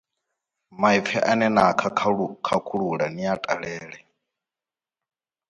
Maipfi 0.79 1.17
e 1.31 1.35
na 1.55 1.63
khakhulula 2.43 3.05
ni 3.15 3.23
a 3.33 3.35
talele. 3.43 3.99